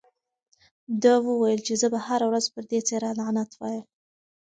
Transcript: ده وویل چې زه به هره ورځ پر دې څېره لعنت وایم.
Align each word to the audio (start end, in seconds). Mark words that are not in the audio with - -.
ده 1.01 1.13
وویل 1.27 1.59
چې 1.67 1.73
زه 1.81 1.87
به 1.93 1.99
هره 2.07 2.25
ورځ 2.29 2.45
پر 2.53 2.63
دې 2.69 2.79
څېره 2.87 3.09
لعنت 3.19 3.49
وایم. 3.55 3.85